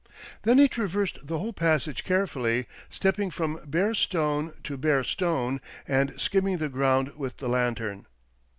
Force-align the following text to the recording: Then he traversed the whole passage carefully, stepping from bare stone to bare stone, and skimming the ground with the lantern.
Then 0.41 0.57
he 0.57 0.67
traversed 0.67 1.19
the 1.21 1.37
whole 1.37 1.53
passage 1.53 2.03
carefully, 2.03 2.65
stepping 2.89 3.29
from 3.29 3.59
bare 3.67 3.93
stone 3.93 4.53
to 4.63 4.75
bare 4.75 5.03
stone, 5.03 5.61
and 5.87 6.19
skimming 6.19 6.57
the 6.57 6.69
ground 6.69 7.09
with 7.17 7.37
the 7.37 7.47
lantern. 7.47 8.07